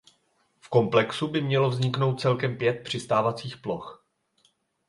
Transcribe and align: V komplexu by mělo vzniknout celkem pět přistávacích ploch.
V 0.59 0.69
komplexu 0.69 1.27
by 1.27 1.41
mělo 1.41 1.69
vzniknout 1.69 2.21
celkem 2.21 2.57
pět 2.57 2.79
přistávacích 2.83 3.57
ploch. 3.57 4.05